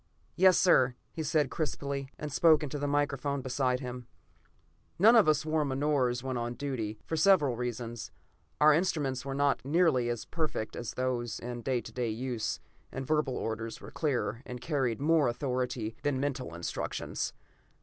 [0.35, 4.07] "Yes, sir!" he said crisply, and spoke into the microphone beside him.
[4.97, 8.09] None of us wore menores when on duty, for several reasons.
[8.59, 12.39] Our instruments were not nearly as perfect as those in use to day,
[12.91, 17.33] and verbal orders were clearer and carried more authority than mental instructions.